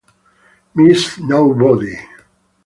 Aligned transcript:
Miss 0.73 1.19
Nobody 1.21 1.93